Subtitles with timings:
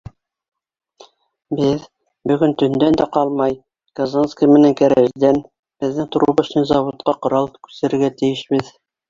[1.59, 1.83] Беҙ,
[2.31, 3.53] бөгөн төндән дә ҡалмай,
[4.01, 5.39] Казанский менән Кәрәждән
[5.85, 8.75] беҙҙең Трубочный заводҡа ҡорал күсерергә тейешбеҙ.